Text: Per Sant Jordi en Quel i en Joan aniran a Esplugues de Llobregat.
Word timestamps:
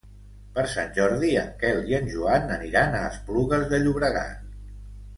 Per 0.53 0.61
Sant 0.75 0.87
Jordi 0.95 1.29
en 1.41 1.51
Quel 1.63 1.83
i 1.93 1.97
en 1.99 2.09
Joan 2.15 2.55
aniran 2.57 2.97
a 2.97 3.05
Esplugues 3.13 3.71
de 3.75 3.85
Llobregat. 3.87 4.53